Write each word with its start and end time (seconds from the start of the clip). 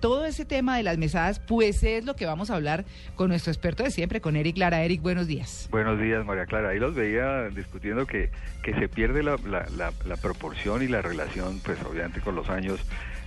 Todo 0.00 0.24
ese 0.24 0.46
tema 0.46 0.78
de 0.78 0.82
las 0.82 0.96
mesadas, 0.96 1.40
pues 1.40 1.82
es 1.82 2.06
lo 2.06 2.16
que 2.16 2.24
vamos 2.24 2.50
a 2.50 2.54
hablar 2.54 2.86
con 3.16 3.28
nuestro 3.28 3.52
experto 3.52 3.82
de 3.82 3.90
siempre, 3.90 4.22
con 4.22 4.34
Eric 4.34 4.56
Lara. 4.56 4.82
Eric, 4.82 5.02
buenos 5.02 5.26
días. 5.26 5.68
Buenos 5.70 6.00
días, 6.00 6.24
María 6.24 6.46
Clara. 6.46 6.70
Ahí 6.70 6.78
los 6.78 6.94
veía 6.94 7.50
discutiendo 7.50 8.06
que, 8.06 8.30
que 8.62 8.72
se 8.74 8.88
pierde 8.88 9.22
la, 9.22 9.36
la, 9.46 10.16
proporción 10.16 10.82
y 10.82 10.88
la 10.88 11.02
relación, 11.02 11.60
pues 11.62 11.78
obviamente 11.84 12.22
con 12.22 12.34
los 12.34 12.48
años, 12.48 12.80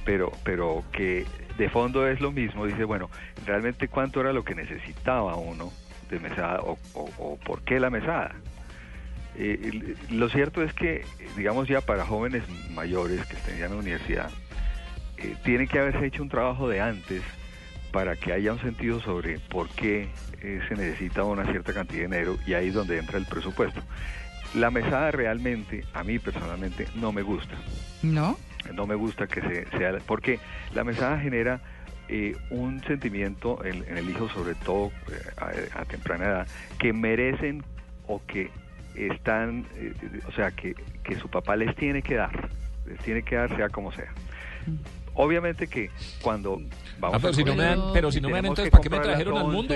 pero, 0.03 0.31
pero 0.43 0.83
que 0.91 1.27
de 1.59 1.69
fondo 1.69 2.07
es 2.07 2.19
lo 2.21 2.31
mismo. 2.31 2.65
Dice, 2.65 2.85
bueno, 2.85 3.11
realmente 3.45 3.87
cuánto 3.87 4.21
era 4.21 4.33
lo 4.33 4.43
que 4.43 4.55
necesitaba 4.55 5.35
uno 5.35 5.71
de 6.09 6.19
mesada 6.19 6.59
o, 6.61 6.79
o, 6.95 7.09
o 7.19 7.37
por 7.37 7.61
qué 7.61 7.79
la 7.79 7.91
mesada. 7.91 8.33
Eh, 9.35 9.95
lo 10.09 10.29
cierto 10.29 10.63
es 10.63 10.73
que, 10.73 11.05
digamos 11.37 11.67
ya 11.67 11.81
para 11.81 12.05
jóvenes 12.05 12.43
mayores 12.71 13.25
que 13.25 13.35
estén 13.35 13.59
ya 13.59 13.65
en 13.65 13.71
la 13.73 13.77
universidad, 13.77 14.29
eh, 15.17 15.35
tiene 15.43 15.67
que 15.67 15.79
haberse 15.79 16.05
hecho 16.05 16.23
un 16.23 16.29
trabajo 16.29 16.67
de 16.69 16.81
antes 16.81 17.23
para 17.91 18.15
que 18.15 18.33
haya 18.33 18.51
un 18.51 18.59
sentido 18.59 18.99
sobre 18.99 19.39
por 19.39 19.69
qué 19.69 20.09
eh, 20.41 20.59
se 20.67 20.75
necesita 20.75 21.23
una 21.23 21.45
cierta 21.45 21.73
cantidad 21.73 21.99
de 21.99 22.07
dinero 22.07 22.37
y 22.45 22.53
ahí 22.53 22.69
es 22.69 22.73
donde 22.73 22.97
entra 22.97 23.17
el 23.17 23.25
presupuesto. 23.25 23.81
La 24.55 24.71
mesada 24.71 25.11
realmente, 25.11 25.85
a 25.93 26.03
mí 26.03 26.19
personalmente, 26.19 26.87
no 26.95 27.11
me 27.11 27.21
gusta. 27.21 27.55
¿No? 28.01 28.37
No 28.73 28.87
me 28.87 28.95
gusta 28.95 29.27
que 29.27 29.41
se, 29.41 29.77
sea, 29.77 29.97
porque 30.05 30.39
la 30.73 30.83
mesada 30.83 31.19
genera 31.19 31.61
eh, 32.07 32.35
un 32.49 32.83
sentimiento 32.83 33.63
en, 33.63 33.83
en, 33.87 33.97
el 33.97 34.09
hijo, 34.09 34.27
sobre 34.29 34.55
todo 34.55 34.91
a, 35.37 35.79
a, 35.79 35.85
temprana 35.85 36.25
edad, 36.25 36.47
que 36.79 36.93
merecen 36.93 37.63
o 38.07 38.21
que 38.25 38.51
están, 38.95 39.65
eh, 39.75 39.93
o 40.27 40.31
sea, 40.31 40.51
que, 40.51 40.75
que 41.03 41.15
su 41.15 41.29
papá 41.29 41.55
les 41.55 41.75
tiene 41.75 42.01
que 42.01 42.15
dar, 42.15 42.49
les 42.85 42.99
tiene 42.99 43.23
que 43.23 43.35
dar 43.35 43.55
sea 43.55 43.69
como 43.69 43.91
sea. 43.91 44.11
Obviamente 45.15 45.67
que 45.67 45.91
cuando 46.21 46.59
vamos 46.99 47.17
ah, 47.17 47.19
pero, 47.19 47.29
a 47.29 47.33
si 47.33 47.43
no 47.43 47.55
me 47.55 47.63
dan, 47.63 47.81
pero 47.93 48.11
si 48.11 48.21
no 48.21 48.29
me 48.29 48.35
dan, 48.35 48.45
entonces, 48.47 48.71
¿para 48.71 48.81
qué 48.81 48.89
me 48.89 48.99
trajeron 48.99 49.37
al 49.37 49.47
mundo? 49.47 49.75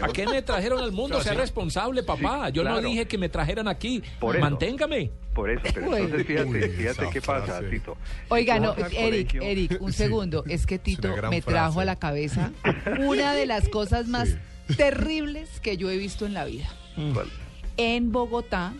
¿Para 0.00 0.12
qué 0.12 0.26
me 0.26 0.42
trajeron 0.42 0.82
al 0.82 0.92
mundo? 0.92 1.20
sea 1.20 1.34
responsable, 1.34 2.02
papá. 2.02 2.48
Yo 2.48 2.62
claro. 2.62 2.80
no 2.80 2.88
dije 2.88 3.06
que 3.06 3.18
me 3.18 3.28
trajeran 3.28 3.68
aquí. 3.68 4.02
Por 4.18 4.38
Manténgame. 4.38 5.10
Por 5.34 5.50
eso, 5.50 5.62
pero 5.74 5.96
entonces 5.96 6.26
fíjate, 6.26 6.68
fíjate 6.68 7.10
qué 7.10 7.20
pasa, 7.20 7.60
Tito. 7.68 7.96
Oiga, 8.28 8.58
no, 8.60 8.74
Eric, 8.76 9.32
colegio... 9.32 9.42
Eric, 9.42 9.76
un 9.80 9.92
segundo. 9.92 10.44
Es 10.48 10.66
que 10.66 10.78
Tito 10.78 11.08
me 11.28 11.42
trajo 11.42 11.72
frase. 11.74 11.80
a 11.80 11.84
la 11.84 11.96
cabeza 11.96 12.52
una 13.00 13.34
de 13.34 13.46
las 13.46 13.68
cosas 13.68 14.06
más 14.06 14.28
sí. 14.68 14.76
terribles 14.76 15.60
que 15.60 15.76
yo 15.76 15.90
he 15.90 15.96
visto 15.96 16.24
en 16.24 16.34
la 16.34 16.44
vida. 16.44 16.68
¿Cuál? 17.12 17.28
En 17.76 18.12
Bogotá, 18.12 18.72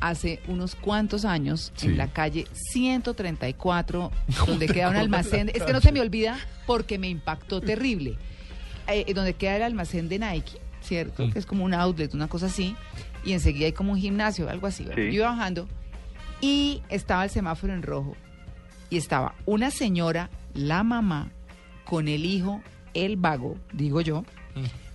hace 0.00 0.40
unos 0.48 0.74
cuantos 0.74 1.24
años 1.24 1.72
sí. 1.76 1.86
en 1.86 1.98
la 1.98 2.08
calle 2.08 2.46
134, 2.52 4.10
donde 4.46 4.66
queda 4.66 4.90
un 4.90 4.96
almacén. 4.96 5.50
Es 5.54 5.62
que 5.62 5.72
no 5.72 5.80
se 5.80 5.92
me 5.92 6.00
olvida 6.00 6.38
porque 6.66 6.98
me 6.98 7.08
impactó 7.08 7.60
terrible. 7.60 8.16
Eh, 8.88 9.12
donde 9.14 9.34
queda 9.34 9.56
el 9.56 9.62
almacén 9.62 10.08
de 10.08 10.18
Nike, 10.18 10.60
¿cierto? 10.80 11.26
Mm. 11.26 11.32
Que 11.32 11.38
es 11.38 11.46
como 11.46 11.64
un 11.64 11.74
outlet, 11.74 12.14
una 12.14 12.28
cosa 12.28 12.46
así. 12.46 12.76
Y 13.24 13.32
enseguida 13.32 13.66
hay 13.66 13.72
como 13.72 13.92
un 13.92 13.98
gimnasio, 13.98 14.48
algo 14.48 14.68
así. 14.68 14.84
Sí. 14.84 14.90
Yo 14.94 15.12
iba 15.12 15.30
bajando 15.30 15.68
y 16.40 16.82
estaba 16.88 17.24
el 17.24 17.30
semáforo 17.30 17.74
en 17.74 17.82
rojo. 17.82 18.16
Y 18.88 18.98
estaba 18.98 19.34
una 19.46 19.72
señora, 19.72 20.30
la 20.54 20.84
mamá, 20.84 21.32
con 21.84 22.06
el 22.06 22.24
hijo, 22.24 22.62
el 22.94 23.16
vago, 23.16 23.56
digo 23.72 24.00
yo. 24.00 24.22
Mm 24.54 24.85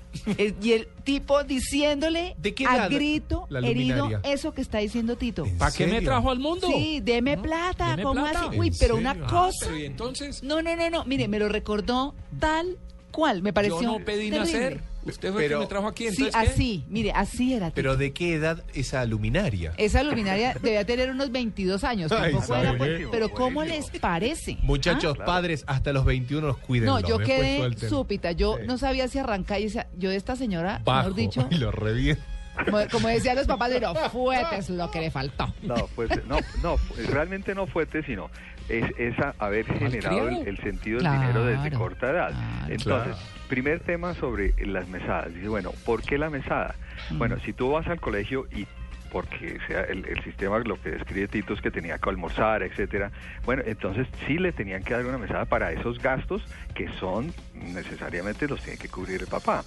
y 0.61 0.72
el 0.73 0.88
tipo 1.03 1.44
diciéndole 1.44 2.35
¿De 2.38 2.53
qué 2.53 2.66
a 2.66 2.88
grito 2.89 3.47
herido 3.63 4.09
eso 4.23 4.53
que 4.53 4.61
está 4.61 4.79
diciendo 4.79 5.16
Tito. 5.17 5.45
¿Para 5.57 5.72
qué 5.72 5.88
me 5.88 6.01
trajo 6.01 6.29
al 6.31 6.39
mundo? 6.39 6.67
Sí, 6.67 6.99
deme 7.01 7.35
¿No? 7.38 7.41
plata, 7.44 7.91
¿Deme 7.91 8.03
¿cómo 8.03 8.22
plata? 8.23 8.47
así? 8.49 8.59
Uy, 8.59 8.72
pero 8.79 8.97
una 8.97 9.11
Ah, 9.11 9.27
cosa. 9.27 9.66
pero 9.66 9.77
¿y 9.77 9.85
entonces? 9.85 10.44
No, 10.44 10.61
no, 10.61 10.75
no, 10.75 10.89
no, 10.89 11.05
mire, 11.05 11.27
me 11.27 11.39
lo 11.39 11.47
recordó 11.49 12.13
tal 12.39 12.77
cual, 13.11 13.41
me 13.41 13.53
pareció 13.53 13.81
Yo 13.81 13.99
no 13.99 14.05
pedí 14.05 14.29
terrible. 14.29 14.39
nacer. 14.39 14.81
Usted 15.03 15.31
fue 15.31 15.44
el 15.44 15.47
Pero- 15.50 15.59
que 15.59 15.66
me 15.66 15.69
trajo 15.69 15.88
aquí, 15.88 16.03
Sí, 16.12 16.23
entonces 16.23 16.35
¿qué? 16.35 16.50
así, 16.51 16.85
mire, 16.89 17.12
así 17.12 17.53
era. 17.53 17.67
Tito. 17.67 17.75
Pero 17.75 17.97
¿de 17.97 18.13
qué 18.13 18.35
edad 18.35 18.63
esa 18.73 19.03
luminaria? 19.06 19.73
Esa 19.78 20.03
luminaria 20.03 20.56
debía 20.62 20.85
tener 20.85 21.09
unos 21.09 21.31
22 21.31 21.84
años, 21.84 22.12
Ay, 22.12 22.34
tampoco 22.34 22.56
era, 22.56 22.78
pues, 22.78 23.01
pero 23.11 23.29
¿cómo 23.29 23.63
les 23.63 23.90
parece? 24.00 24.57
Muchachos, 24.61 25.16
claro. 25.16 25.25
padres, 25.31 25.63
hasta 25.67 25.91
los 25.94 26.06
21 26.06 26.45
los 26.47 26.57
cuiden. 26.57 26.85
No, 26.85 27.00
yo 27.00 27.17
quedé 27.17 27.75
súpita, 27.90 28.31
yo 28.34 28.57
no 28.67 28.78
sabía 28.78 29.07
si 29.07 29.17
arrancar 29.19 29.59
y 29.59 29.63
decía, 29.66 29.88
yo 29.97 30.09
de 30.11 30.16
esta 30.17 30.35
señora, 30.35 30.81
Bajo, 30.85 31.09
mejor 31.09 31.16
dicho, 31.16 31.47
y 31.50 31.56
lo 31.56 31.72
revienta. 31.72 32.23
como, 32.66 32.78
como 32.91 33.07
decían 33.07 33.35
los 33.38 33.47
papás, 33.47 33.72
no, 33.81 33.95
fuetes 34.11 34.69
lo 34.69 34.91
que 34.91 35.00
le 35.01 35.09
faltó. 35.09 35.51
No, 35.63 35.75
pues, 35.95 36.09
no, 36.28 36.38
no, 36.61 36.75
realmente 37.09 37.56
no 37.56 37.66
fuerte, 37.66 38.03
sino 38.03 38.29
es 38.69 38.85
esa 39.00 39.34
haber 39.40 39.66
generado 39.66 40.29
el, 40.29 40.47
el 40.47 40.57
sentido 40.57 40.97
del 40.97 41.07
Claro, 41.07 41.22
dinero 41.22 41.45
desde 41.45 41.72
corta 41.78 42.09
edad. 42.11 42.29
claro. 42.29 42.73
Entonces, 42.73 43.16
Claro. 43.16 43.41
Primer 43.51 43.81
tema 43.81 44.13
sobre 44.13 44.53
las 44.66 44.88
mesadas. 44.88 45.34
Dice, 45.34 45.50
bueno, 45.50 45.73
¿por 45.85 46.01
qué 46.03 46.17
la 46.17 46.29
mesada? 46.29 46.73
Mm. 47.09 47.17
Bueno, 47.17 47.38
si 47.44 47.51
tú 47.51 47.69
vas 47.72 47.85
al 47.88 48.00
colegio 48.00 48.47
y 48.50 48.66
porque 49.12 49.59
sea 49.67 49.81
el, 49.81 50.06
el 50.06 50.23
sistema 50.23 50.57
lo 50.59 50.81
que 50.81 50.91
describe 50.91 51.28
Tito 51.28 51.53
es 51.53 51.59
que 51.59 51.69
tenía 51.69 51.97
que 51.97 52.09
almorzar, 52.09 52.63
etcétera. 52.63 53.11
Bueno, 53.44 53.61
entonces 53.66 54.07
sí 54.25 54.38
le 54.38 54.53
tenían 54.53 54.85
que 54.85 54.94
dar 54.94 55.06
una 55.06 55.17
mesada 55.17 55.44
para 55.44 55.73
esos 55.73 56.00
gastos 56.01 56.41
que 56.73 56.88
son 56.94 57.34
necesariamente 57.53 58.47
los 58.47 58.63
tiene 58.63 58.79
que 58.79 58.88
cubrir 58.88 59.19
el 59.19 59.28
papá. 59.28 59.66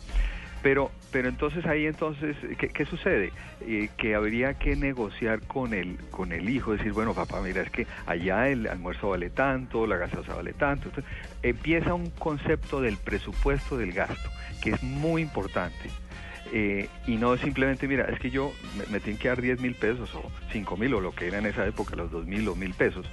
Pero, 0.64 0.90
pero 1.12 1.28
entonces 1.28 1.66
ahí 1.66 1.84
entonces, 1.84 2.34
¿qué, 2.56 2.70
qué 2.70 2.86
sucede? 2.86 3.32
Eh, 3.60 3.90
que 3.98 4.14
habría 4.14 4.54
que 4.54 4.76
negociar 4.76 5.42
con 5.42 5.74
el, 5.74 5.98
con 6.10 6.32
el 6.32 6.48
hijo, 6.48 6.72
decir, 6.72 6.92
bueno, 6.92 7.12
papá, 7.12 7.42
mira, 7.42 7.60
es 7.60 7.70
que 7.70 7.86
allá 8.06 8.48
el 8.48 8.66
almuerzo 8.66 9.10
vale 9.10 9.28
tanto, 9.28 9.86
la 9.86 9.98
gaseosa 9.98 10.34
vale 10.34 10.54
tanto. 10.54 10.88
Entonces, 10.88 11.12
empieza 11.42 11.92
un 11.92 12.08
concepto 12.08 12.80
del 12.80 12.96
presupuesto 12.96 13.76
del 13.76 13.92
gasto, 13.92 14.30
que 14.62 14.70
es 14.70 14.82
muy 14.82 15.20
importante. 15.20 15.90
Eh, 16.50 16.88
y 17.06 17.16
no 17.16 17.36
simplemente, 17.36 17.86
mira, 17.86 18.06
es 18.06 18.18
que 18.18 18.30
yo 18.30 18.50
me, 18.78 18.86
me 18.86 19.00
tienen 19.00 19.20
que 19.20 19.28
dar 19.28 19.42
10 19.42 19.60
mil 19.60 19.74
pesos 19.74 20.14
o 20.14 20.32
5 20.50 20.78
mil 20.78 20.94
o 20.94 21.00
lo 21.02 21.14
que 21.14 21.26
era 21.26 21.40
en 21.40 21.44
esa 21.44 21.66
época, 21.66 21.94
los 21.94 22.10
2 22.10 22.24
mil 22.24 22.48
o 22.48 22.54
mil 22.54 22.72
pesos. 22.72 23.06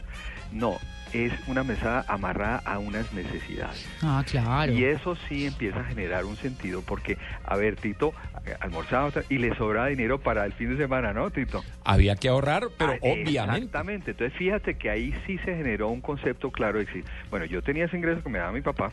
No, 0.51 0.78
es 1.13 1.31
una 1.47 1.63
mesada 1.63 2.06
amarrada 2.07 2.62
a 2.66 2.79
unas 2.79 3.12
necesidades. 3.13 3.88
Ah, 4.01 4.23
claro. 4.29 4.72
Y 4.72 4.84
eso 4.84 5.16
sí 5.28 5.45
empieza 5.45 5.79
a 5.81 5.84
generar 5.84 6.25
un 6.25 6.35
sentido 6.38 6.81
porque, 6.81 7.17
a 7.44 7.56
ver, 7.57 7.75
Tito 7.75 8.13
eh, 8.45 8.56
almorzaba 8.59 9.11
y 9.29 9.38
le 9.38 9.56
sobra 9.56 9.88
dinero 9.88 10.19
para 10.19 10.45
el 10.45 10.53
fin 10.53 10.69
de 10.69 10.78
semana, 10.78 11.13
¿no, 11.13 11.29
Tito? 11.31 11.63
Había 11.84 12.16
que 12.16 12.29
ahorrar, 12.29 12.67
pero 12.78 12.94
Ah, 12.94 12.97
obviamente. 13.01 13.57
Exactamente. 13.57 14.11
Entonces, 14.11 14.38
fíjate 14.38 14.75
que 14.75 14.90
ahí 14.90 15.13
sí 15.25 15.38
se 15.40 15.56
generó 15.56 15.90
un 15.90 16.01
concepto 16.01 16.51
claro 16.51 16.79
de 16.79 16.85
decir, 16.85 17.03
bueno, 17.29 17.45
yo 17.45 17.61
tenía 17.61 17.85
ese 17.85 17.97
ingreso 17.97 18.23
que 18.23 18.29
me 18.29 18.40
daba 18.40 18.51
mi 18.51 18.61
papá, 18.61 18.91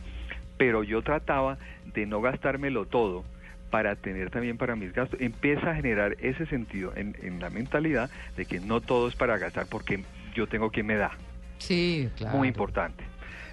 pero 0.57 0.83
yo 0.83 1.01
trataba 1.01 1.57
de 1.93 2.05
no 2.05 2.21
gastármelo 2.21 2.85
todo 2.85 3.23
para 3.69 3.95
tener 3.95 4.29
también 4.29 4.57
para 4.57 4.75
mis 4.75 4.93
gastos. 4.93 5.21
Empieza 5.21 5.71
a 5.71 5.75
generar 5.75 6.17
ese 6.19 6.45
sentido 6.47 6.91
en, 6.95 7.15
en 7.21 7.39
la 7.39 7.49
mentalidad 7.49 8.09
de 8.35 8.45
que 8.45 8.59
no 8.59 8.81
todo 8.81 9.07
es 9.07 9.15
para 9.15 9.37
gastar 9.37 9.67
porque 9.67 10.03
yo 10.33 10.47
tengo 10.47 10.69
quien 10.71 10.85
me 10.87 10.95
da 10.95 11.11
Sí, 11.59 12.09
claro. 12.17 12.37
muy 12.37 12.47
importante. 12.47 13.03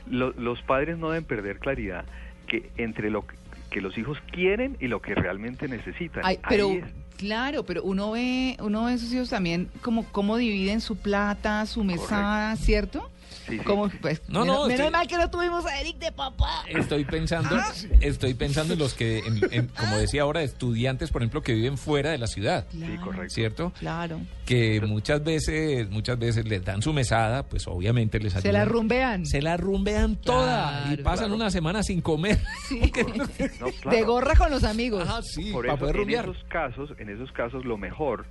Lo- 0.09 0.33
los 0.33 0.62
padres 0.62 0.97
no 0.99 1.11
deben 1.11 1.25
perder 1.25 1.59
claridad 1.59 2.05
que 2.47 2.71
entre 2.77 3.10
lo 3.10 3.25
que, 3.71 3.80
los 3.80 3.98
hijos 3.98 4.19
quieren 4.33 4.77
y 4.80 4.89
lo 4.89 5.03
que 5.03 5.15
realmente 5.15 5.69
necesitan. 5.69 6.22
Ay, 6.25 6.39
pero. 6.48 6.71
Claro, 7.16 7.65
pero 7.65 7.83
uno 7.83 8.10
ve, 8.13 8.57
uno 8.60 8.84
ve 8.84 8.92
a 8.92 8.98
sus 8.98 9.13
hijos 9.13 9.28
también 9.30 9.68
como 9.83 10.04
cómo 10.13 10.36
dividen 10.36 10.80
su 10.80 10.97
plata, 10.97 11.65
su 11.66 11.84
mesada, 11.84 12.54
¿cierto? 12.57 13.10
Sí, 13.48 13.59
sí. 13.59 13.65
Como, 13.65 13.89
pues, 14.01 14.22
No, 14.28 14.41
menos, 14.41 14.57
no, 14.63 14.66
menos 14.66 14.91
mal 14.91 15.07
que 15.07 15.16
no 15.16 15.30
tuvimos 15.30 15.65
a 15.66 15.80
Eric 15.80 15.98
de 15.98 16.10
papá. 16.10 16.65
Estoy 16.68 17.04
pensando, 17.04 17.54
Ah. 17.57 17.72
estoy 18.01 18.34
pensando 18.34 18.72
en 18.72 18.78
los 18.80 18.95
que, 18.95 19.18
en- 19.18 19.41
en- 19.53 19.66
como 19.68 19.97
decía 19.98 20.22
ahora, 20.22 20.42
estudiantes, 20.42 21.10
por 21.13 21.22
ejemplo, 21.22 21.42
que 21.42 21.53
viven 21.54 21.78
fuera 21.78 22.10
de 22.10 22.18
la 22.18 22.27
ciudad, 22.27 22.66
Sí, 22.72 22.83
correcto. 23.03 23.34
¿cierto? 23.34 23.72
Claro. 23.78 24.21
Que 24.47 24.80
muchas 24.80 25.22
veces, 25.22 25.89
muchas 25.91 26.18
veces 26.18 26.45
les 26.47 26.65
dan 26.65 26.83
su 26.83 26.92
mesada, 26.92 27.45
pues 27.45 27.66
obviamente 27.68 28.18
les 28.21 28.33
Se 28.33 28.39
ayudan. 28.39 28.53
la 28.53 28.65
rumbean. 28.65 29.27
Se 29.27 29.42
la 29.42 29.57
rumbean 29.57 30.16
toda 30.16 30.92
y 30.92 30.97
pasan 30.98 31.27
Claro. 31.27 31.34
una 31.34 31.51
semana 31.51 31.83
sin 31.83 32.01
comer. 32.01 32.41
Sí. 32.68 32.80
No, 33.60 33.66
claro. 33.80 33.97
De 33.97 34.03
gorra 34.03 34.34
con 34.36 34.51
los 34.51 34.65
amigos. 34.65 35.07
Ajá, 35.09 35.21
sí, 35.22 35.51
Por 35.53 35.66
para 35.66 35.74
eso, 35.74 35.80
poder 35.80 35.97
en 35.97 36.03
rumbear. 36.03 36.24
esos 36.28 36.45
casos, 36.48 36.91
en 37.08 37.16
esos 37.16 37.32
casos, 37.32 37.64
lo 37.64 37.76
mejor 37.76 38.26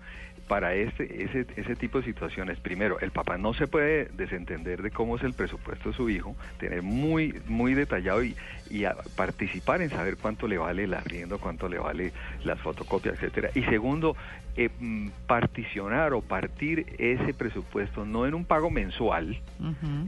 para 0.48 0.76
este, 0.76 1.24
ese, 1.24 1.48
ese 1.56 1.76
tipo 1.76 2.00
de 2.00 2.06
situaciones, 2.06 2.60
primero, 2.60 3.00
el 3.00 3.12
papá 3.12 3.38
no 3.38 3.54
se 3.54 3.68
puede 3.68 4.06
desentender 4.14 4.84
de 4.84 4.92
cómo 4.92 5.16
es 5.16 5.24
el 5.24 5.34
presupuesto 5.34 5.90
de 5.90 5.96
su 5.96 6.10
hijo, 6.10 6.36
tener 6.60 6.84
muy, 6.84 7.42
muy 7.48 7.74
detallado 7.74 8.24
y, 8.24 8.36
y 8.70 8.84
participar 9.16 9.82
en 9.82 9.90
saber 9.90 10.18
cuánto 10.18 10.48
le 10.48 10.58
vale 10.58 10.84
el 10.84 10.94
arriendo, 10.94 11.40
cuánto 11.40 11.68
le 11.68 11.80
vale 11.80 12.14
las 12.44 12.60
fotocopias, 12.60 13.16
etcétera. 13.16 13.50
Y 13.56 13.64
segundo, 13.64 14.16
eh, 14.56 14.70
mm, 14.80 15.10
particionar 15.26 16.14
o 16.14 16.22
partir 16.22 16.96
ese 17.00 17.34
presupuesto 17.34 18.06
no 18.06 18.28
en 18.28 18.36
un 18.36 18.46
pago 18.46 18.70
mensual, 18.70 19.40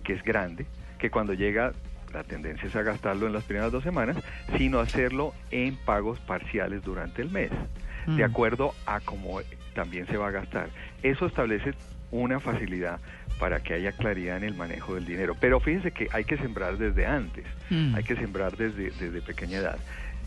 que 0.04 0.14
es 0.14 0.24
grande, 0.24 0.68
que 1.00 1.10
cuando 1.10 1.34
llega 1.34 1.74
la 2.14 2.24
tendencia 2.24 2.68
es 2.68 2.76
a 2.76 2.84
gastarlo 2.84 3.28
en 3.28 3.34
las 3.34 3.44
primeras 3.44 3.72
dos 3.72 3.84
semanas, 3.84 4.18
sino 4.58 4.80
hacerlo 4.80 5.34
en 5.52 5.76
pagos 5.76 6.20
parciales 6.20 6.84
durante 6.84 7.22
el 7.22 7.30
mes, 7.30 7.52
de 8.08 8.28
mm. 8.28 8.30
acuerdo 8.30 8.74
a 8.86 9.00
cómo 9.02 9.40
también 9.74 10.08
se 10.08 10.18
va 10.18 10.30
a 10.30 10.32
gastar. 10.32 10.70
Eso 11.04 11.28
establece 11.28 11.74
una 12.12 12.40
facilidad 12.40 13.00
para 13.40 13.62
que 13.62 13.74
haya 13.74 13.92
claridad 13.92 14.38
en 14.38 14.44
el 14.44 14.56
manejo 14.56 14.96
del 14.96 15.06
dinero. 15.06 15.36
Pero 15.40 15.60
fíjense 15.60 15.92
que 15.92 16.08
hay 16.12 16.24
que 16.24 16.38
sembrar 16.38 16.78
desde 16.78 17.06
antes, 17.06 17.46
mm. 17.70 17.96
hay 17.96 18.04
que 18.04 18.16
sembrar 18.16 18.58
desde, 18.58 18.92
desde 18.92 19.22
pequeña 19.22 19.60
edad. 19.60 19.78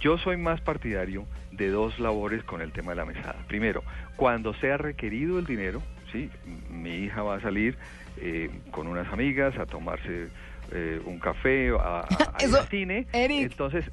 Yo 0.00 0.16
soy 0.16 0.36
más 0.36 0.60
partidario 0.60 1.26
de 1.52 1.68
dos 1.68 1.98
labores 1.98 2.42
con 2.44 2.62
el 2.62 2.72
tema 2.72 2.92
de 2.92 2.96
la 2.96 3.04
mesada. 3.04 3.36
Primero, 3.48 3.82
cuando 4.16 4.54
sea 4.54 4.78
requerido 4.78 5.38
el 5.38 5.44
dinero, 5.44 5.82
¿sí? 6.10 6.30
mi 6.70 7.04
hija 7.04 7.22
va 7.22 7.36
a 7.36 7.40
salir 7.40 7.76
eh, 8.18 8.50
con 8.70 8.86
unas 8.86 9.12
amigas 9.12 9.58
a 9.58 9.66
tomarse 9.66 10.28
eh, 10.72 11.00
un 11.04 11.18
café, 11.18 11.70
a, 11.78 12.00
a, 12.00 12.66
cine. 12.70 13.06
Entonces, 13.12 13.90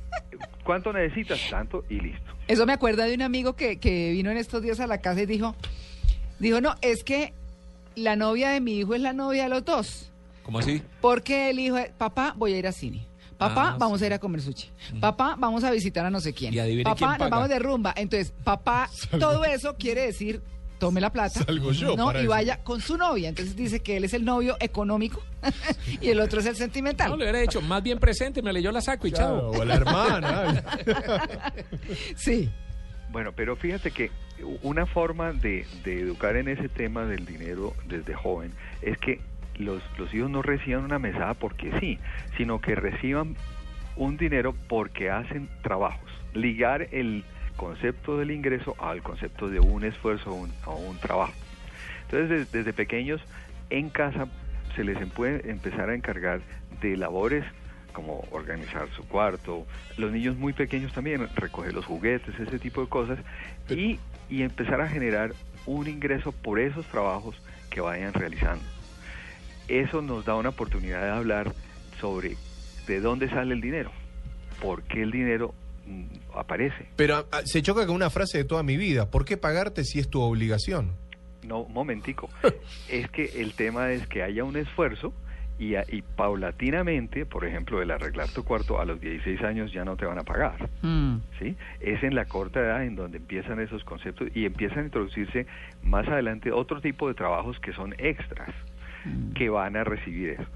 ¿cuánto 0.63 0.93
necesitas? 0.93 1.49
Tanto 1.49 1.83
y 1.89 1.99
listo. 1.99 2.36
Eso 2.47 2.65
me 2.65 2.73
acuerda 2.73 3.05
de 3.05 3.13
un 3.13 3.21
amigo 3.21 3.53
que, 3.53 3.77
que 3.77 4.11
vino 4.11 4.31
en 4.31 4.37
estos 4.37 4.61
días 4.61 4.79
a 4.79 4.87
la 4.87 4.99
casa 4.99 5.21
y 5.21 5.25
dijo, 5.25 5.55
dijo, 6.39 6.61
no, 6.61 6.75
es 6.81 7.03
que 7.03 7.33
la 7.95 8.15
novia 8.15 8.49
de 8.49 8.61
mi 8.61 8.79
hijo 8.79 8.95
es 8.95 9.01
la 9.01 9.13
novia 9.13 9.43
de 9.43 9.49
los 9.49 9.65
dos. 9.65 10.11
¿Cómo 10.43 10.59
así? 10.59 10.81
Porque 11.01 11.49
el 11.49 11.59
hijo, 11.59 11.77
papá, 11.97 12.33
voy 12.37 12.53
a 12.53 12.57
ir 12.57 12.67
a 12.67 12.71
cine. 12.71 13.05
Papá, 13.37 13.71
ah, 13.73 13.75
vamos 13.77 14.01
a 14.01 14.05
ir 14.07 14.13
a 14.13 14.19
comer 14.19 14.41
sushi. 14.41 14.69
Mm. 14.93 14.99
Papá, 14.99 15.35
vamos 15.37 15.63
a 15.63 15.69
visitar 15.71 16.05
a 16.05 16.09
no 16.09 16.19
sé 16.19 16.33
quién. 16.33 16.53
papá, 16.83 17.17
nos 17.17 17.29
vamos 17.29 17.49
de 17.49 17.59
rumba. 17.59 17.93
Entonces, 17.95 18.33
papá, 18.43 18.89
todo 19.19 19.43
eso 19.45 19.75
quiere 19.77 20.01
decir 20.07 20.41
tome 20.77 21.01
la 21.01 21.11
plata 21.11 21.43
Salgo 21.43 21.71
yo 21.71 21.95
¿no? 21.95 22.19
y 22.19 22.27
vaya 22.27 22.63
con 22.63 22.81
su 22.81 22.97
novia. 22.97 23.29
Entonces 23.29 23.55
dice 23.55 23.79
que 23.79 23.97
él 23.97 24.03
es 24.03 24.13
el 24.13 24.23
novio 24.23 24.57
económico 24.59 25.21
y 26.01 26.09
el 26.09 26.19
otro 26.19 26.39
es 26.39 26.45
el 26.45 26.55
sentimental. 26.55 27.09
No, 27.09 27.17
le 27.17 27.25
hubiera 27.25 27.39
dicho, 27.39 27.61
más 27.61 27.83
bien 27.83 27.99
presente, 27.99 28.41
me 28.41 28.53
leyó 28.53 28.71
la 28.71 28.81
saco 28.81 29.07
y 29.07 29.11
chao. 29.11 29.51
O 29.51 29.65
la 29.65 29.75
hermana. 29.75 30.26
sí. 32.15 32.51
Bueno, 33.09 33.31
pero 33.31 33.55
fíjate 33.55 33.91
que 33.91 34.11
una 34.61 34.85
forma 34.85 35.31
de, 35.31 35.65
de, 35.83 36.01
educar 36.01 36.35
en 36.35 36.47
ese 36.49 36.69
tema 36.69 37.05
del 37.05 37.25
dinero 37.25 37.73
desde 37.87 38.13
joven 38.13 38.51
es 38.81 38.97
que 38.97 39.21
los, 39.55 39.81
los 39.97 40.13
hijos 40.13 40.29
no 40.29 40.41
reciban 40.41 40.83
una 40.83 40.99
mesada 40.99 41.33
porque 41.33 41.71
sí, 41.79 41.99
sino 42.35 42.59
que 42.59 42.75
reciban 42.75 43.35
un 43.95 44.17
dinero 44.17 44.53
porque 44.67 45.09
hacen 45.09 45.49
trabajos. 45.61 46.09
Ligar 46.33 46.89
el 46.91 47.23
concepto 47.57 48.17
del 48.17 48.31
ingreso 48.31 48.75
al 48.79 49.01
concepto 49.01 49.49
de 49.49 49.59
un 49.59 49.83
esfuerzo 49.83 50.31
o 50.65 50.75
un, 50.75 50.97
trabajo. 50.99 51.33
Entonces, 52.03 52.49
desde, 52.51 52.71
pequeños, 52.73 53.21
en 53.69 53.89
casa 53.89 54.27
se 54.75 54.83
les 54.83 54.97
puede 55.09 55.49
empezar 55.49 55.89
a 55.89 55.95
encargar 55.95 56.39
de 56.81 56.95
labores 56.95 57.43
como 57.97 58.23
organizar 58.29 58.87
su 58.95 59.07
cuarto, 59.07 59.65
los 59.97 60.11
niños 60.11 60.37
muy 60.37 60.53
pequeños 60.53 60.93
también, 60.93 61.27
recoger 61.35 61.73
los 61.73 61.83
juguetes, 61.83 62.39
ese 62.39 62.59
tipo 62.59 62.81
de 62.81 62.87
cosas, 62.87 63.17
y, 63.71 63.97
y 64.29 64.43
empezar 64.43 64.81
a 64.81 64.87
generar 64.87 65.33
un 65.65 65.87
ingreso 65.87 66.31
por 66.31 66.59
esos 66.59 66.85
trabajos 66.85 67.35
que 67.71 67.81
vayan 67.81 68.13
realizando. 68.13 68.63
Eso 69.67 70.03
nos 70.03 70.25
da 70.25 70.35
una 70.35 70.49
oportunidad 70.49 71.01
de 71.01 71.09
hablar 71.09 71.53
sobre 71.99 72.37
de 72.85 72.99
dónde 72.99 73.31
sale 73.31 73.55
el 73.55 73.61
dinero, 73.61 73.91
por 74.61 74.83
qué 74.83 75.01
el 75.01 75.09
dinero 75.09 75.55
mm, 75.87 76.03
aparece. 76.35 76.89
Pero 76.97 77.27
ah, 77.31 77.41
se 77.45 77.63
choca 77.63 77.87
con 77.87 77.95
una 77.95 78.11
frase 78.11 78.37
de 78.37 78.43
toda 78.43 78.61
mi 78.61 78.77
vida, 78.77 79.09
¿por 79.09 79.25
qué 79.25 79.37
pagarte 79.37 79.83
si 79.83 79.97
es 79.97 80.07
tu 80.07 80.21
obligación? 80.21 80.91
No, 81.41 81.65
momentico. 81.65 82.29
es 82.89 83.09
que 83.09 83.41
el 83.41 83.55
tema 83.55 83.91
es 83.91 84.05
que 84.05 84.21
haya 84.21 84.43
un 84.43 84.55
esfuerzo 84.55 85.15
y, 85.59 85.75
y, 85.75 86.03
paulatinamente, 86.15 87.25
por 87.25 87.45
ejemplo, 87.45 87.81
el 87.81 87.91
arreglar 87.91 88.29
tu 88.29 88.43
cuarto 88.43 88.79
a 88.79 88.85
los 88.85 89.01
16 89.01 89.41
años 89.41 89.71
ya 89.71 89.83
no 89.83 89.95
te 89.95 90.05
van 90.05 90.19
a 90.19 90.23
pagar. 90.23 90.69
Mm. 90.81 91.17
¿sí? 91.39 91.55
Es 91.79 92.03
en 92.03 92.15
la 92.15 92.25
corta 92.25 92.59
edad 92.59 92.83
en 92.83 92.95
donde 92.95 93.17
empiezan 93.17 93.59
esos 93.59 93.83
conceptos 93.83 94.29
y 94.35 94.45
empiezan 94.45 94.79
a 94.79 94.85
introducirse 94.85 95.47
más 95.83 96.07
adelante 96.07 96.51
otro 96.51 96.79
tipo 96.81 97.07
de 97.07 97.15
trabajos 97.15 97.59
que 97.59 97.73
son 97.73 97.95
extras, 97.97 98.49
mm. 99.05 99.33
que 99.33 99.49
van 99.49 99.75
a 99.75 99.83
recibir 99.83 100.29
eso. 100.31 100.47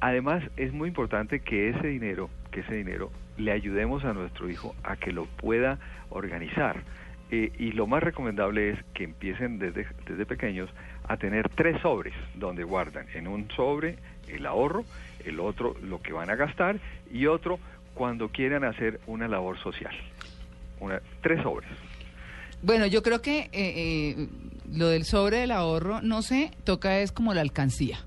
Además, 0.00 0.42
es 0.56 0.72
muy 0.72 0.88
importante 0.88 1.40
que 1.40 1.70
ese 1.70 1.88
dinero, 1.88 2.30
que 2.50 2.60
ese 2.60 2.74
dinero 2.74 3.10
le 3.38 3.52
ayudemos 3.52 4.04
a 4.04 4.12
nuestro 4.12 4.48
hijo 4.48 4.74
a 4.82 4.96
que 4.96 5.12
lo 5.12 5.24
pueda 5.24 5.78
organizar. 6.10 6.82
Eh, 7.30 7.50
y 7.58 7.72
lo 7.72 7.88
más 7.88 8.02
recomendable 8.02 8.70
es 8.70 8.78
que 8.94 9.02
empiecen 9.02 9.58
desde, 9.58 9.86
desde 10.06 10.26
pequeños 10.26 10.70
a 11.08 11.16
tener 11.16 11.48
tres 11.50 11.80
sobres 11.82 12.14
donde 12.34 12.64
guardan 12.64 13.06
en 13.14 13.28
un 13.28 13.50
sobre 13.52 13.98
el 14.28 14.46
ahorro, 14.46 14.84
el 15.24 15.40
otro 15.40 15.74
lo 15.82 16.00
que 16.02 16.12
van 16.12 16.30
a 16.30 16.36
gastar 16.36 16.78
y 17.12 17.26
otro 17.26 17.58
cuando 17.94 18.28
quieran 18.28 18.64
hacer 18.64 19.00
una 19.06 19.28
labor 19.28 19.58
social. 19.62 19.94
Una, 20.80 21.00
tres 21.22 21.42
sobres. 21.42 21.70
Bueno, 22.62 22.86
yo 22.86 23.02
creo 23.02 23.22
que 23.22 23.40
eh, 23.40 23.50
eh, 23.52 24.28
lo 24.72 24.88
del 24.88 25.04
sobre 25.04 25.38
del 25.38 25.50
ahorro, 25.50 26.00
no 26.02 26.22
sé, 26.22 26.50
toca 26.64 27.00
es 27.00 27.12
como 27.12 27.34
la 27.34 27.40
alcancía. 27.40 27.98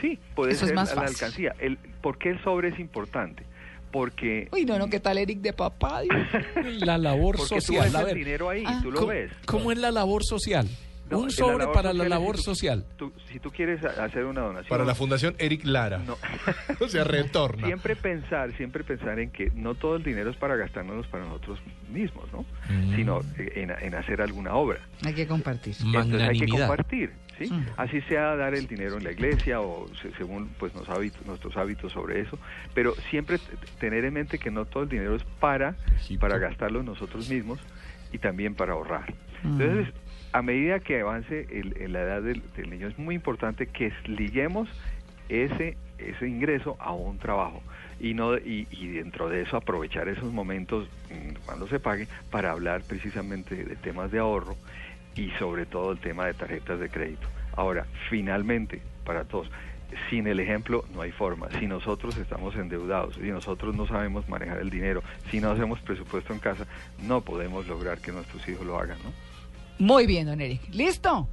Sí, 0.00 0.18
puede 0.34 0.54
ser 0.54 0.74
la, 0.74 0.82
alcancía. 0.82 1.54
El, 1.58 1.78
¿Por 2.02 2.18
qué 2.18 2.30
el 2.30 2.42
sobre 2.42 2.68
es 2.68 2.78
importante? 2.78 3.44
Porque... 3.90 4.48
Uy, 4.52 4.64
no, 4.64 4.78
no, 4.78 4.90
¿qué 4.90 5.00
tal 5.00 5.18
Eric 5.18 5.38
de 5.38 5.52
papá? 5.52 6.02
la 6.80 6.98
labor 6.98 7.38
social. 7.38 7.90
Tú 7.90 7.98
ves 7.98 8.08
el 8.08 8.14
dinero 8.14 8.50
ahí, 8.50 8.64
tú 8.82 8.90
lo 8.90 9.06
ves. 9.06 9.30
¿Cómo 9.46 9.72
es 9.72 9.78
la 9.78 9.90
labor 9.90 10.24
social? 10.24 10.68
Un 11.10 11.30
sobre 11.30 11.66
para 11.68 11.92
la 11.92 12.08
labor 12.08 12.38
social. 12.38 12.84
si 13.30 13.38
tú 13.38 13.50
quieres 13.50 13.84
hacer 13.84 14.24
una 14.24 14.42
donación. 14.42 14.68
Para 14.68 14.84
la 14.84 14.94
Fundación 14.94 15.34
Eric 15.38 15.64
Lara. 15.64 15.98
No. 15.98 16.16
o 16.80 16.88
sea, 16.88 17.04
retorna. 17.04 17.66
Siempre 17.66 17.96
pensar, 17.96 18.56
siempre 18.56 18.84
pensar 18.84 19.18
en 19.18 19.30
que 19.30 19.50
no 19.54 19.74
todo 19.74 19.96
el 19.96 20.02
dinero 20.02 20.30
es 20.30 20.36
para 20.36 20.56
gastárnoslo 20.56 21.08
para 21.10 21.24
nosotros 21.24 21.60
mismos, 21.90 22.24
¿no? 22.32 22.44
Mm. 22.68 22.96
Sino 22.96 23.20
en, 23.38 23.94
hacer 23.94 24.22
alguna 24.22 24.54
obra. 24.54 24.80
Hay 25.04 25.14
que 25.14 25.26
compartir. 25.26 25.74
Entonces 25.84 26.22
hay 26.22 26.38
que 26.38 26.48
compartir. 26.48 27.12
¿Sí? 27.38 27.52
Mm. 27.52 27.66
Así 27.76 28.00
sea 28.02 28.36
dar 28.36 28.54
el 28.54 28.68
dinero 28.68 28.96
en 28.96 29.04
la 29.04 29.10
iglesia 29.10 29.60
o 29.60 29.86
según 30.16 30.50
pues 30.58 30.72
nos 30.74 30.88
hábitos, 30.88 31.26
nuestros 31.26 31.56
hábitos 31.56 31.92
sobre 31.92 32.20
eso, 32.20 32.38
pero 32.74 32.94
siempre 33.10 33.38
tener 33.80 34.04
en 34.04 34.14
mente 34.14 34.38
que 34.38 34.52
no 34.52 34.66
todo 34.66 34.84
el 34.84 34.88
dinero 34.88 35.16
es 35.16 35.24
para 35.40 35.74
para 36.20 36.38
gastarlo 36.38 36.84
nosotros 36.84 37.28
mismos 37.28 37.58
y 38.12 38.18
también 38.18 38.54
para 38.54 38.74
ahorrar. 38.74 39.12
Mm. 39.42 39.60
Entonces, 39.60 39.94
a 40.34 40.42
medida 40.42 40.80
que 40.80 41.00
avance 41.00 41.46
el, 41.48 41.92
la 41.92 42.02
edad 42.02 42.20
del, 42.20 42.42
niño, 42.68 42.88
es 42.88 42.98
muy 42.98 43.14
importante 43.14 43.68
que 43.68 43.92
liguemos 44.04 44.68
ese, 45.28 45.76
ese 45.96 46.28
ingreso 46.28 46.76
a 46.80 46.92
un 46.92 47.18
trabajo 47.18 47.62
y, 48.00 48.14
no, 48.14 48.36
y, 48.36 48.64
dentro 48.94 49.28
de 49.28 49.42
eso 49.42 49.56
aprovechar 49.56 50.08
esos 50.08 50.32
momentos 50.32 50.88
mm, 51.08 51.44
cuando 51.46 51.68
se 51.68 51.78
pague 51.78 52.08
para 52.32 52.50
hablar 52.50 52.82
precisamente 52.82 53.54
de 53.64 53.76
temas 53.76 54.10
de 54.10 54.18
ahorro 54.18 54.56
y 55.14 55.30
sobre 55.38 55.66
todo 55.66 55.92
el 55.92 56.00
tema 56.00 56.26
de 56.26 56.34
tarjetas 56.34 56.80
de 56.80 56.90
crédito. 56.90 57.28
Ahora, 57.54 57.86
finalmente, 58.10 58.82
para 59.04 59.22
todos, 59.22 59.48
sin 60.10 60.26
el 60.26 60.40
ejemplo 60.40 60.84
no 60.92 61.02
hay 61.02 61.12
forma. 61.12 61.48
Si 61.60 61.68
nosotros 61.68 62.16
estamos 62.16 62.56
endeudados, 62.56 63.14
si 63.14 63.30
nosotros 63.30 63.76
no 63.76 63.86
sabemos 63.86 64.28
manejar 64.28 64.58
el 64.58 64.70
dinero, 64.70 65.00
si 65.30 65.38
no 65.38 65.52
hacemos 65.52 65.78
presupuesto 65.78 66.32
en 66.32 66.40
casa, 66.40 66.66
no 67.04 67.20
podemos 67.20 67.68
lograr 67.68 67.98
que 67.98 68.10
nuestros 68.10 68.48
hijos 68.48 68.66
lo 68.66 68.76
hagan, 68.80 68.98
¿no? 69.04 69.33
Muy 69.78 70.06
bien, 70.06 70.26
don 70.26 70.40
Eric. 70.40 70.60
¿Listo? 70.72 71.28